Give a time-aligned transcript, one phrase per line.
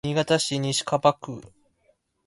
[0.03, 1.43] 新潟市西蒲区